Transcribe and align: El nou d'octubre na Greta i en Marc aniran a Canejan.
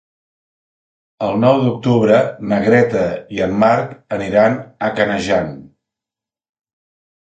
El 1.27 1.37
nou 1.43 1.61
d'octubre 1.65 2.17
na 2.53 2.59
Greta 2.69 3.05
i 3.37 3.45
en 3.49 3.55
Marc 3.67 3.95
aniran 4.21 4.61
a 4.89 4.93
Canejan. 5.01 5.57